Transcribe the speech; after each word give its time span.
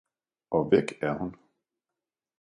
og 0.51 0.71
væk 0.71 0.93
er 1.03 1.17
hun! 1.17 1.35